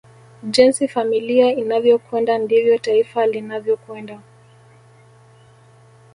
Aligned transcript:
Jinsi 0.43 0.87
familia 0.87 1.55
inavyokwenda 1.55 2.37
ndivyo 2.37 2.77
taifa 2.79 3.25
linavyokwenda 3.25 4.21